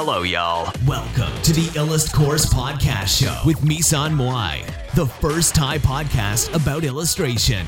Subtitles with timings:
[0.00, 0.64] Hello, y'all.
[0.86, 4.54] Welcome to the Illust Course Podcast Show with Misan Moai,
[4.94, 7.64] the first Thai podcast about illustration.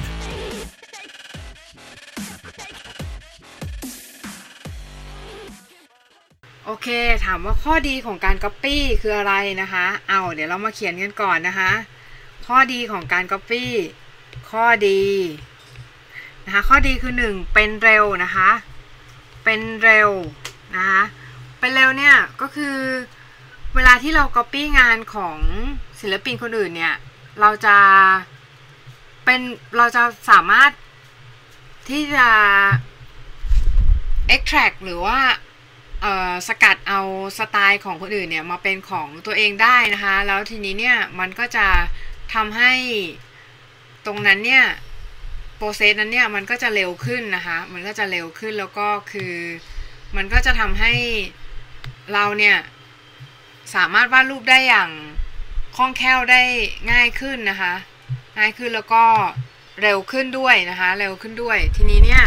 [6.67, 6.89] โอเค
[7.25, 11.71] ถามว่าข้อดีของการ Copy คืออะไรนะคะ เอาเดี๋ยวเรามาเขียนกันก่อนนะคะ
[12.47, 13.65] ข้อดีของการ Copy
[14.51, 15.03] ข้อดี
[16.45, 18.51] นะคะ ข้อดีคือ 1 เป็นเร็วนะคะ
[19.45, 20.11] เป็นเร็ว
[20.77, 21.03] นะคะ
[21.61, 22.77] เป็นเร็วเนี่ยก็คือ
[23.75, 25.39] เวลาที่เรา Copy งานของ
[26.01, 26.95] ศิลปินคนอื่นเนี่ย
[27.41, 27.77] เราจะ
[29.25, 29.41] เป็น
[29.77, 30.71] เราจะสามารถ
[31.91, 32.29] ที่จะ
[34.35, 35.19] extract หรือว่า
[36.49, 37.01] สกัดเอา
[37.39, 41.67] สไตล์ของคนอื่นเนี่ยมาเป็นของตัวเองได้นะคะ แล้วทีนี้เนี่ยมันก็จะ
[42.35, 42.73] ทำให้
[44.07, 44.65] ตรงนั้นเนี่ย
[45.57, 49.35] โปรเซสนั้นเนี่ยมันก็จะเร็วขึ้นนะคะ มันก็จะเร็วขึ้นแล้วก็คือ
[50.17, 50.93] มันก็จะทำให้
[52.13, 52.57] เราเนี่ย
[53.75, 54.91] สามารถวาดรูปได้อย่าง
[55.77, 56.43] คล่องแคล่วได้
[56.93, 57.75] ง่ายขึ้นนะคะ
[58.39, 59.05] ง่ายขึ้นแล้วก็
[59.83, 62.25] เร็วขึ้นด้วยนะคะ เร็วขึ้นด้วย ทีนี้เนี่ย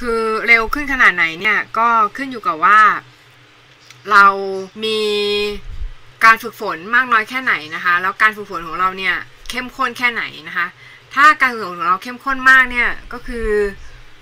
[0.00, 2.80] คือเร็วขึ้นขนาดไหนเนี่ย ก็ขึ้นอยู่กับว่า
[4.10, 4.26] เรา
[4.84, 5.00] มี
[6.24, 9.16] การฝึกฝนมากน้อยแค่ไหนนะคะ แล้วการฝึกฝนของเราเนี่ย
[9.50, 10.66] เข้มข้นแค่ไหนนะคะ
[11.14, 13.48] ถ้าการฝึกฝนของเราเข้มข้นมากเนี่ย ก็คือ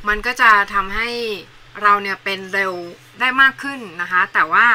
[0.09, 1.09] มันก็จะทำให้
[1.83, 2.73] เราเนี่ยเป็นเร็ว
[3.21, 4.67] ได้มากขึ้นนะคะ แต่ว่า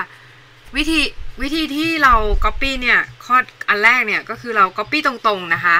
[0.75, 1.01] วิธี
[1.41, 2.13] วิธีที่เรา
[2.45, 3.37] Copy เนี่ยข้อ
[3.69, 5.77] อันแรกเนี่ยก็คือเรา Copy ตรงๆนะคะ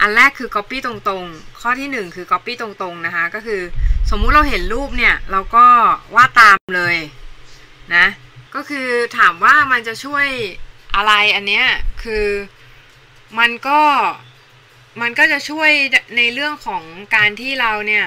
[0.00, 3.60] อันแรกคือ Copy ตรงๆ ข้อที่ 1 คือ Copy ตรงๆนะคะ ก็คือ
[4.10, 5.66] สมมุติเราเห็นรูปเนี่ยเราก็
[6.14, 6.96] วาดตามเลย
[7.94, 8.06] นะ
[8.54, 10.26] ก็คือถามว่ามันจะช่วย
[10.94, 11.66] อะไรอันเนี้ย
[12.02, 12.26] คือ
[13.38, 13.80] มันก็
[15.00, 15.70] มันก็จะช่วย
[16.16, 16.82] ในเรื่องของ
[17.16, 18.06] การที่เราเนี่ย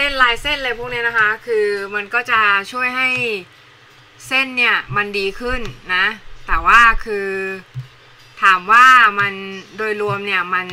[0.00, 2.40] ส้นลายเส้นอะไรพวกเนี้ยนะคะ คือมันก็จะ
[2.72, 3.08] ช่วยให้
[4.26, 5.60] เส้นเนี่ยมันดีขึ้น
[5.94, 6.06] นะ
[6.46, 7.28] แต่ว่าคือ
[8.42, 8.86] ถามว่า
[9.20, 9.32] มัน
[9.76, 10.68] โดยรวมเนี่ยมัน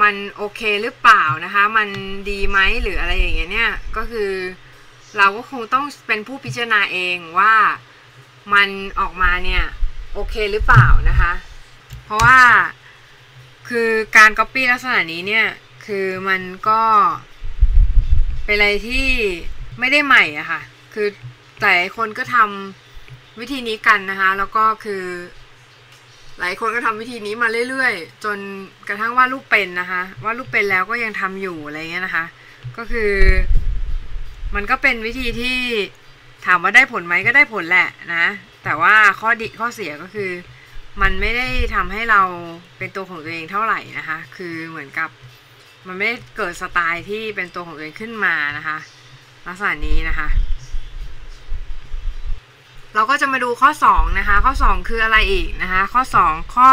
[0.00, 1.88] มันโอเคหรือเปล่านะคะ มัน
[2.30, 4.30] ดีไหมหรืออะไรอย่างเงี้ยเนี่ยก็คือ
[5.16, 7.54] เราก็คงต้องเป็นผู้พิจารณาเองว่า
[8.54, 8.68] มัน
[9.00, 9.64] ออกมาเนี่ย
[10.14, 11.32] โอเคหรือเปล่านะคะ
[12.04, 12.38] เพราะว่า
[13.68, 15.46] คือการ Copy ลักษณะนี้เนี่ย
[15.86, 16.82] คือมันก็
[18.44, 19.06] เป็นอะไรที่
[19.78, 20.60] ไม่ได้ใหม่อะค่ะ
[20.94, 21.08] คือ
[21.60, 25.04] แต่คนก็ทำวิธีนี้กันนะคะ แล้วก็คือ
[26.40, 28.38] หลายคนก็ทำวิธีนี้มาเรื่อยๆ จน
[28.88, 32.24] กระทั่งว่าลูกเป็นนะคะว่าลูกเป็นแล้วก็ยังทำอยู่อะไรเงี้ยนะคะ
[32.76, 33.12] ก็คือ
[34.54, 35.58] มันก็เป็นวิธีที่
[36.46, 38.26] ถามว่าได้ผลไหมก็ได้ผลแหละนะ
[38.64, 40.30] แต่ว่าข้อดีข้อเสียก็คือ
[41.02, 42.22] มันไม่ได้ทำให้เรา
[42.78, 45.10] เป็นตัวของตัวเองเท่าไหร่นะคะ คือเหมือนกับ
[45.86, 48.78] มันไม่ได้เกิดสไตล์ที่เป็นตัวของตัวเองขึ้นมานะคะ
[49.46, 50.28] ลักษณะนี้นะคะ
[52.94, 56.68] เราก็จะมาดูข้อ 2 นะคะ ข้อ 2 คืออะไรอีกนะคะ ข้อ 2 ข้อ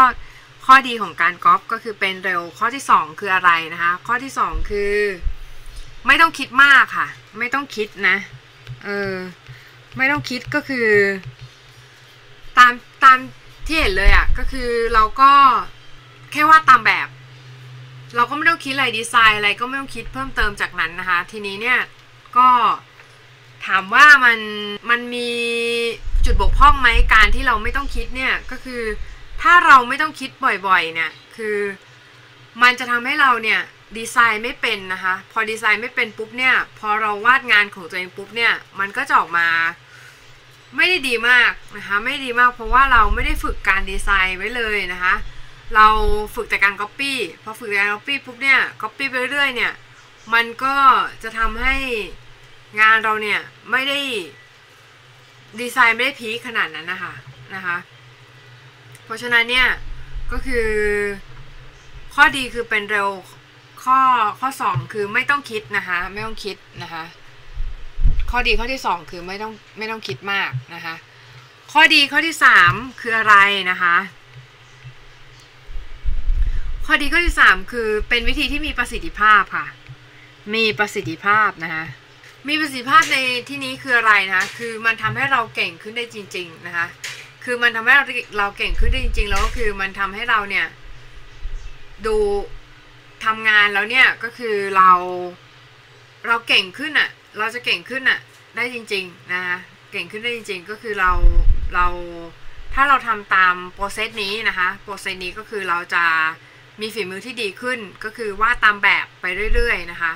[0.66, 4.94] ข้อดีของการก๊อปก็คือเป็นเร็วข้อที่ 2 คืออะไรนะคะ ข้อที่ 2 คือ
[6.06, 7.06] ไม่ต้องคิดมากค่ะ
[7.38, 8.16] ไม่ต้องคิดนะ
[8.84, 9.14] เออ
[9.96, 10.88] ไม่ต้องคิดก็คือ
[12.58, 12.72] ตาม
[13.04, 13.18] ตาม
[13.66, 15.32] ที่เห็นเลยอะ่ะก็คือเราก็
[16.32, 17.08] แค่วาดตามแบบ
[18.16, 21.78] เราก็ไม่ต้องคิดอะไรดีไซน์อะไรก็ไม่ต้องคิดเพิ่มเติมจากนั้นนะคะ ทีนี้เนี่ย
[22.36, 22.48] ก็
[23.66, 24.38] ถามว่ามัน
[24.90, 25.30] มันมี
[26.24, 28.82] จุดบกพร่องไหมการที่เราไม่ต้องคิดเนี่ยก็คือ
[29.42, 30.30] ถ้าเราไม่ต้องคิด
[30.66, 31.58] บ่อยๆเนี่ยคือ
[32.62, 33.60] มันจะทำให้เราเนี่ย
[33.96, 39.48] ดีไซน์ไม่เป็นนะคะ พอดีไซน์ไม่เป็นปุ๊บเนี่ยพอเราวาดงานของตัวเองปุ๊บเนี่ยมันก็จะออกมา
[40.76, 45.14] ไม่ได้ดีมากนะคะไม่ดีมากเพราะว่าเราไม่ได้ฝึกการดีไซน์ไว้เลยนะคะ
[45.74, 45.86] เรา
[46.34, 47.12] ฝึกแต่การ Copy
[47.42, 49.72] พอฝึกแต่การ Copy ปุ๊บเนี่ย Copy ไปเรื่อยเนี่ย
[50.34, 50.76] มันก็
[51.22, 51.74] จะทำให้
[52.80, 53.40] งานเราเนี่ย
[53.70, 53.98] ไม่ได้
[55.60, 57.12] ดีไซน์ไม่ได้พีคขนาดนั้นนะคะ
[57.54, 57.76] นะคะ
[59.04, 59.68] เพราะฉะนั้นเนี่ย
[60.32, 60.68] ก็คือ
[62.14, 63.08] ข้อดีคือเป็นเร็ว
[63.84, 63.98] ข้อ
[64.40, 67.04] ข้อ 2 คือไม่ต้องคิดนะคะ ไม่ต้องคิดนะคะ
[68.30, 70.94] ข้อดีข้อที่ 2 คือไม่ต้องไม่ต้องคิดมากนะคะ
[71.72, 72.36] ข้อดีข้อที่
[72.66, 73.34] 3 คืออะไร
[73.70, 73.96] นะคะ
[76.86, 79.66] ข้อดีข้อที่3คือเป็นวิธีที่มีประสิทธิภาพค่ะ
[80.54, 81.84] มีประสิทธิภาพนะคะ
[82.48, 83.18] มีประสิทธิภาพใน
[83.48, 86.86] ที่นี้คืออะไรนะคะคือมันทำให้เราเก่งขึ้นได้จริง ๆนะคะ
[87.44, 88.04] คือมันทำให้เรา
[88.38, 90.66] เราเก่งขึ้นได้จริง ๆ แล้วก็คือมันทำให้เราเนี่ย
[92.06, 92.16] ดู
[93.24, 94.92] ทำงานแล้วเนี่ยก็คือเรา
[96.26, 98.18] เราเก่งขึ้นอะ่ะ เราจะเก่งขึ้นอะ่ะ
[98.56, 99.56] ได้จริง ๆ นะคะ
[99.92, 101.12] เก่งขึ้นได้จริง ๆ ก็คือเรา
[101.74, 101.86] เรา
[102.74, 106.04] ถ้าเราทำตามโปรเซสนี้นะคะโปรเซสนี้ก็คือเราจะ
[106.82, 109.24] มีฝีมือที่ดีขึ้นก็คือวาดตามแบบไป
[109.54, 110.12] เรื่อยๆนะคะ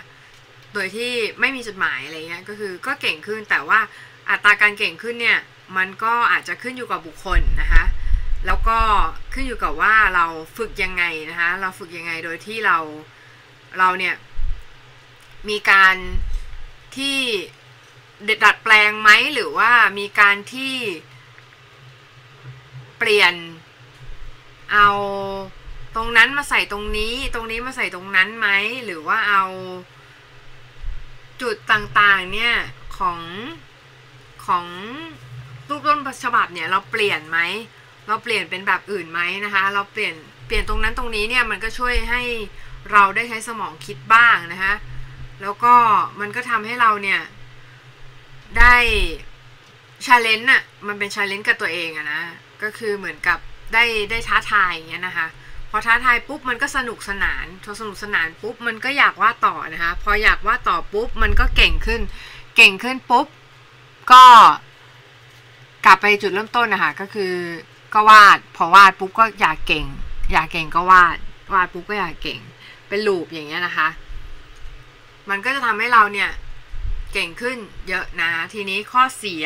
[0.75, 3.81] โดยที่ไม่มีจุดหมายอะไรเงี้ยก็คือก็เก่งขึ้นแต่ว่า
[4.31, 5.39] อัตราการเก่งขึ้นเนี่ย
[5.77, 7.85] มันก็อาจจะขึ้นอยู่กับบุคคลนะคะ
[8.47, 8.79] แล้วก็
[9.35, 10.27] ขึ้นอยู่กับว่าเรา
[10.57, 12.79] ฝึกยังไงนะคะเราฝึกยังไงโดยที่เรา
[13.79, 14.15] เราเนี่ย
[15.49, 15.97] มีการ
[16.97, 17.19] ที่
[18.45, 20.75] ดัดแปลงไหมหรือว่ามีการที่
[22.99, 23.35] เปลี่ยน
[24.73, 24.89] เอา
[25.97, 28.49] ตรงนั้นมาใส่ตรงนี้ ตรงนี้มาใส่ตรงนั้นไหม
[28.85, 29.45] หรือว่าเอา
[31.43, 32.55] จุดต่างๆเนี่ย
[32.99, 33.21] ของ
[34.47, 34.65] ของ
[35.69, 37.39] รูปต้นฉบับเนี่ยเราเปลี่ยนไหม
[38.07, 40.15] เราเปลี่ยนเป็นแบบอื่นไหมนะคะ เราเปลี่ยน
[40.47, 42.23] เปลี่ยนตรงนั้นตรงนี้เนี่ยมันก็ช่วยให้
[42.93, 44.75] เราได้ใช้สมองคิดบ้างนะคะ
[45.43, 45.75] แล้วก็
[46.21, 47.21] มันก็ทำให้เราเนี่ย
[48.59, 48.77] ได้
[50.07, 52.23] challenge อะมันเป็น challenge กับตัวเองอะนะ
[52.63, 53.39] ก็คือเหมือนกับ
[53.75, 55.27] ได้ได้ท้าทายอย่างเงี้ยนะคะ
[55.77, 62.01] อท้าทายปุ๊บมันก็สนุกสนานพอสนุกสนานปุ๊บมันก็อยากวาดต่อนะคะพออยากวาดต่อปุ๊บมันก็เก่งขึ้น
[62.57, 63.27] เก่งขึ้นปุ๊บ
[64.13, 64.25] ก็
[65.85, 67.33] กลับไปจุดเริ่มต้นนะคะก็คือ
[67.95, 69.87] ก็วาด พอวาดปุ๊บก็อยากเก่ง
[70.33, 71.17] อยากเก่งก็วาด
[71.55, 72.41] วาดปุ๊บก็อยากเก่ง
[72.89, 73.89] เป็น loop อย่างเงี้ยนะคะ
[75.31, 76.31] มันก็จะทำให้เราเนี่ย
[77.13, 77.59] เก่งขึ้น
[77.89, 79.45] เยอะนะ ทีนี้ข้อเสีย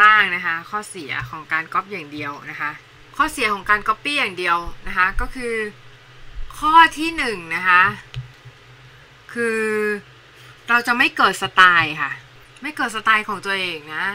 [0.00, 2.70] บ้างนะคะ ข้อเสียของการก๊อปอย่างเดียวนะคะ
[3.20, 5.54] ข้อเสียของการก๊อปปี้อย่างเดียวนะคะก็คือ
[6.58, 7.82] ข้อที่หนึ่งนะคะ
[9.32, 9.60] คือ
[10.68, 12.12] เราจะไม่เกิดสไตล์ค่ะ
[12.62, 14.06] ไม่เกิดสไตล์ของตัวเองนะ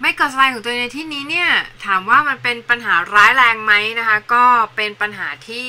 [0.00, 1.50] ไม่เกิดสไตล์ของตัวเองในที่นี้เนี่ย
[1.84, 4.44] ถามว่ามันเป็นปัญหาร้ายแรงไหมนะคะก็
[4.76, 5.68] เป็นปัญหาที่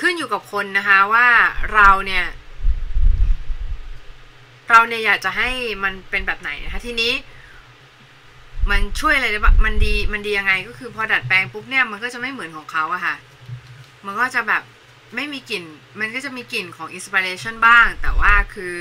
[0.00, 1.28] ขึ้นอยู่กับคนนะคะว่า
[1.74, 2.26] เราเนี่ย
[4.70, 5.50] เราเนี่ยอยากจะให้
[5.82, 7.12] มันเป็นแบบไหนนะคะทีนี้
[8.70, 13.16] มันช่วยอะไรได้บ้างมันดีมันดียังไงก็คือพอดัดแปลงปุ๊บเนี่ยมันก็จะไม่เหมือนของเขาอะค่ะ
[14.06, 14.62] มันก็จะแบบ
[15.14, 15.64] ไม่มีกลิ่น
[16.00, 18.76] มันก็จะมีกลิ่นของ inspiration บ้าง แต่ว่าคือ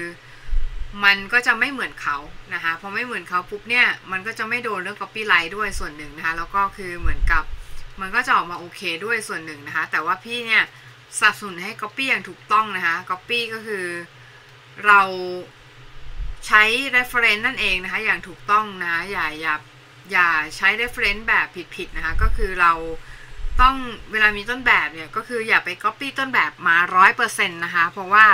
[1.04, 2.18] มันก็จะไม่เหมือนเขา
[2.54, 7.44] นะคะพอไม่เหมือนเขาปุ๊บเนี่ยมันก็จะไม่โดนเรื่อง copyright ด้วยส่วนหนึ่งนะคะแล้วก็คือเหมือนกับ
[8.02, 10.64] มันก็จะออกมาโอเคด้วยส่วนหนึ่งนะคะ แต่ว่าพี่เนี่ย
[11.20, 13.86] สนับสนุนให้ copy อย่างถูกต้องนะคะ copy ก็คือ
[14.86, 15.02] เรา
[16.48, 16.64] ใช้
[16.96, 19.56] reference นั่นเองนะคะ อย่างถูกต้องนะอย่าอย่า
[20.12, 22.74] อย่าใช้ reference แบบผิดๆนะคะก็คือเรา
[23.62, 23.76] ต้อง
[24.12, 28.26] เวลามีต้นแบบเนี่ยก็คืออย่าไป copy ต้นแบบมาร้อยเปอร์เซ็นต์นะคะเพราะว่า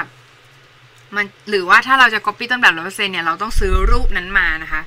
[1.15, 4.81] มันหรือว่าถ้าเราจะ copy ต้นแบบร้อยเปอร์เซ็นต์เนี่ยเราต้องซื้อรูปนั้นมานะคะ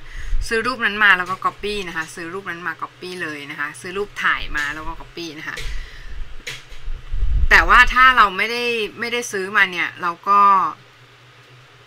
[0.47, 5.57] ซื้อรูปนั้นมาแล้วก็ copy นะคะ ซื้อรูปนั้นมา copy เลยนะคะ ซื้อรูปถ่ายมาแล้วก็ copy นะคะ
[7.49, 8.63] แต่ว่าถ้าเราไม่ได้
[8.99, 10.41] ไม่ได้ซื้อมาเนี่ยเราก็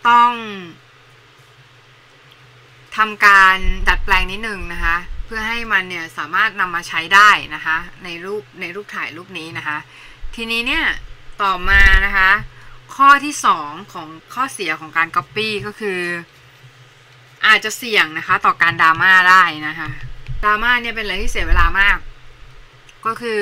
[0.09, 0.31] ต้อง
[2.97, 3.57] ทำการ
[3.89, 9.77] ดัดแปลงนิดนึงนะคะ เพื่อให้มันเนี่ยสามารถนำมาใช้ได้นะคะ ในรูปในรูปถ่ายรูปนี้นะคะ
[10.35, 10.85] ทีนี้เนี่ย
[11.43, 12.31] ต่อมานะคะ
[12.95, 15.99] ข้อที่สองของข้อเสียของการ Copy ก็คือ
[17.45, 19.89] อาจจะเสี่ยงนะคะต่อการดราม่าได้นะคะ
[20.43, 21.97] ดราม่าเนี่ยเป็นอะไรที่เสียเวลามาก
[23.05, 23.41] ก็คือ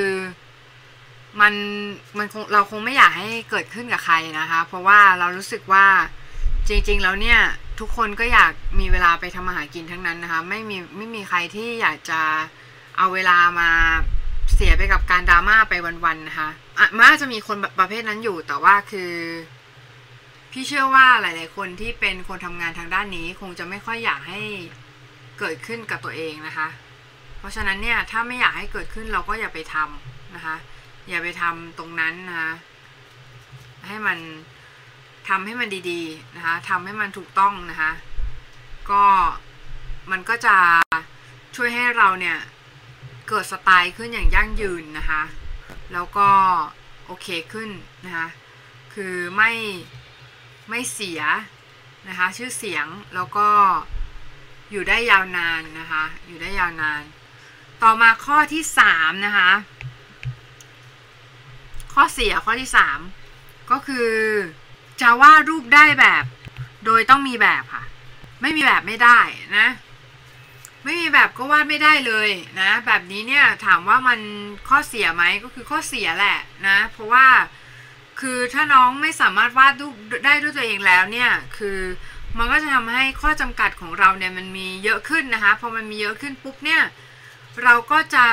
[1.42, 1.54] มัน
[2.18, 5.86] มันคงเราคงไม่อยากให้เกิดขึ้นกับใครนะคะ เพราะว่าเรารู้สึกว่า
[6.68, 7.40] จริง ๆ แล้วเนี่ย
[7.80, 12.22] ทุกคนก็อยากมีเวลาไปทำอาหารกินทั้งนั้นนะคะ ไม่มีไม่มีใครที่อยากจะ
[12.98, 13.70] เอาเวลามา
[14.54, 15.74] เสียไปกับการดราม่าไป
[16.06, 19.12] วันๆนะคะอะมันอาจจะมีคนประเภทนั้นอยู่แต่ว่าคือ
[20.52, 24.42] พี่เชื่อว่าหลาย ๆ คนที่เป็นคนทำงานทางด้านนี้ คงจะไม่ค่อยอยากให้
[25.40, 26.68] เกิดขึ้นกับตัวเองนะคะ
[27.40, 30.56] เพราะฉะนั้นเนี่ยถ้าไม่อยากให้เกิดขึ้นเราก็อย่าไปทำนะคะ
[31.10, 32.52] อย่าไปทำตรงนั้นนะคะ
[33.88, 34.18] ให้มัน
[35.28, 37.92] ทำให้มันดีๆนะคะทำให้มันถูกต้องนะคะ
[38.92, 39.06] ก็
[40.12, 40.58] มันก็จะ
[41.56, 42.38] ช่วยให้เราเนี่ย
[43.28, 45.24] เกิดสไตล์ขึ้นอย่างยั่งยืนนะคะ
[45.94, 46.30] แล้วก็
[47.06, 47.70] โอเคขึ้น
[48.06, 48.28] นะคะ
[48.94, 49.52] คือไม่
[50.70, 51.22] ไม่เสีย
[52.08, 53.50] นะคะชื่อเสียงแล้วก็
[54.72, 57.02] อยู่ได้ยาวนานนะคะ อยู่ได้ยาวนาน
[57.84, 59.52] ต่อมาข้อที่สามนะคะ
[61.94, 63.00] ข้อเสียข้อที่สาม
[63.72, 64.10] ก็คือ
[65.02, 66.24] จะวาดรูปได้แบบ
[66.86, 67.84] โดยต้องมีแบบค่ะ
[68.42, 69.20] ไม่มีแบบไม่ได้
[69.58, 69.68] นะ
[70.84, 72.30] ไม่มีแบบก็วาดไม่ได้เลย
[72.62, 74.20] นะ แบบนี้เนี่ยถามว่ามัน
[74.70, 77.28] ข้อเสียไหมก็คือข้อเสียแหละนะ เพราะว่า
[78.20, 79.96] คือถ้าน้องไม่สามารถวาดรูป
[80.26, 81.80] ได้ด้วยตัวเองแล้วเนี่ยคือ
[82.38, 86.82] มันก็จะทำให้ข้อจำกัดของเราเนี่ยมันมีเยอะขึ้นนะคะพอมันมีเยอะขึ้นปุ๊บเนี่ย
[87.64, 88.26] เราก็จะ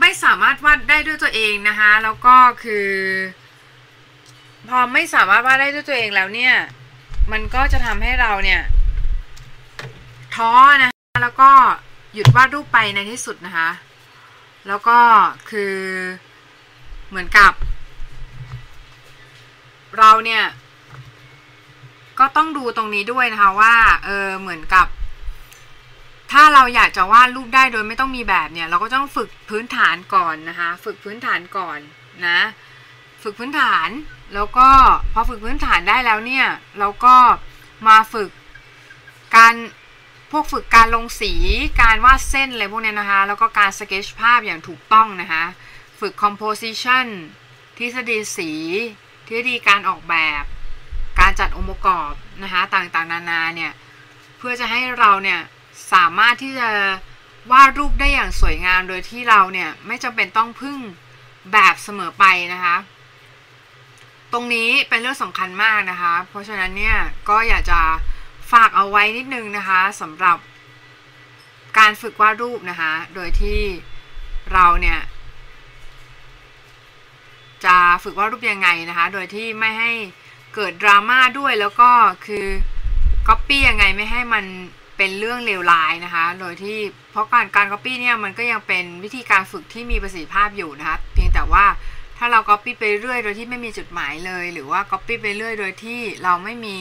[0.00, 2.88] ไม่สามารถวาดได้ด้วยตัวเองนะคะแล้วก็คือ
[4.68, 6.54] พอไม่สามารถวาดได้ด้วยตัวเองแล้วเนี่ย
[7.32, 8.62] มันก็จะทำให้เราเนี่ย
[10.34, 10.50] ท้อ
[10.82, 11.50] นะคะแล้วก็
[12.14, 13.70] หยุดวาดรูปไปในที่สุดนะคะ
[14.68, 14.98] แล้วก็
[15.50, 15.74] คือ
[17.08, 17.52] เหมือนกับ
[19.98, 20.44] เราเนี่ย
[22.18, 23.74] ก็ต้องดูตรงนี้ด้วยนะคะว่า
[24.04, 24.86] เออเหมือนกับ
[26.32, 31.78] ถ้าเราอยากจะวาดรูปได้โดยไม่ต้องมีแบบเนี่ย เราก็ต้องฝึกพื้นฐานก่อนนะคะ ฝึกพื้นฐานก่อน
[32.26, 32.38] นะ
[33.22, 33.88] ฝึกพื้นฐาน
[34.34, 34.68] แล้วก็
[35.12, 36.46] พอฝึกพื้นฐานได้แล้วเนี่ย
[36.78, 37.16] เราก็
[37.86, 38.30] มาฝึก
[39.36, 39.54] การ
[40.30, 41.32] พวกฝึกการลงสี
[41.82, 45.44] การวาดเส้นอะไรพวกนี้นะคะ แล้วก็การสเกจภาพอย่างถูกต้องนะคะ
[46.00, 47.06] ฝึก composition
[47.78, 48.50] ทฤษฎีสี
[49.26, 50.44] ทฤษฎีการออกแบบ
[51.20, 53.72] การจัดองค์ประกอบนะคะต่างๆ นานาเนี่ย
[54.38, 55.40] เพื่อจะให้เราเนี่ย
[55.92, 56.68] สามารถที่จะ
[57.50, 60.78] วาดรูปได้อย่างสวยงามโดยที่เราเนี่ยไม่จำเป็นต้องพึ่ง
[61.52, 62.76] แบบเสมอไปนะคะ
[64.32, 66.96] ตรงนี้เป็นเรื่องสำคัญมากนะคะ เพราะฉะนั้นเนี่ย
[67.28, 67.80] ก็อยากจะ
[68.52, 70.38] ฝากเอาไว้นิดนึงนะคะสำหรับ
[71.78, 73.60] การฝึกวาดรูปนะคะ โดยที่
[74.52, 75.00] เราเนี่ย
[77.64, 79.90] จะฝึกวาดรูปยังไงนะคะ โดยที่ไม่ให้
[80.54, 81.90] เกิดดราม่าด้วยแล้วก็
[82.26, 82.46] คือ
[83.28, 84.44] ก๊อปปี้ยังไงไม่ให้มัน
[84.96, 86.78] เป็นเรื่องเลวร้ายนะคะ โดยที่
[87.10, 91.64] เพราะการการก๊อปปี้เนี่ยมันก็ยังเป็นวิธีการฝึกที่มีประสิทธิภาพอยู่นะคะ เพียงแต่ว่า
[92.18, 96.78] ถ้าเราก๊อปปี้ไปเรื่อยโดยที่ไม่มีจุดหมายเลย หรือว่าก๊อปปี้ไปเรื่อยโดยที่เราไม่มี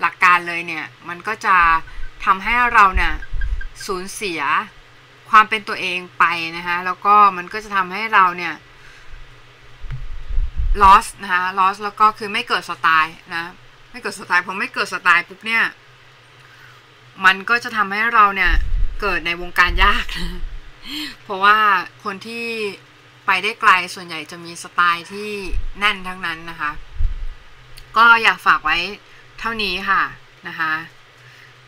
[0.00, 1.56] หลักการเลยเนี่ย มันก็จะ
[2.24, 3.12] ทำให้เราเนี่ย
[3.86, 4.40] สูญเสีย
[5.30, 6.24] ความเป็นตัวเองไป
[6.56, 8.54] นะคะแล้วก็มันก็จะทำให้เราเนี่ย
[10.82, 13.44] loss นะคะ loss แล้วก็คือไม่เกิดสไตล์นะ
[13.90, 15.64] ไม่เกิดสไตล์พอไม่เกิดสไตล์ปุ๊บเนี่ย
[17.24, 18.52] มันก็จะทำให้เราเนี่ย
[19.00, 20.06] เกิดในวงการยาก
[21.22, 21.58] เพราะว่า
[22.04, 22.46] คนที่
[23.32, 25.30] ไปได้ไกลส่วนใหญ่จะมีสไตล์ที่
[25.78, 26.70] แน่นทั้งนั้นนะคะ
[27.96, 28.76] ก็อยากฝากไว้
[29.40, 30.02] เท่านี้ค่ะ
[30.48, 30.72] นะคะ